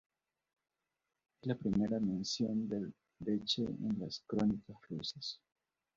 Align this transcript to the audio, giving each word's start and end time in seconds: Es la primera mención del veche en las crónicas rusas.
Es 1.39 1.45
la 1.47 1.53
primera 1.53 1.99
mención 1.99 2.67
del 2.67 2.91
veche 3.19 3.61
en 3.65 3.99
las 3.99 4.23
crónicas 4.25 4.77
rusas. 4.89 5.39